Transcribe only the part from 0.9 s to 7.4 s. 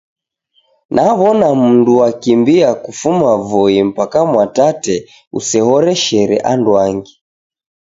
Nawona mundu wakimbia kufuma voi mpaka Mwatate usehoreshere anduangi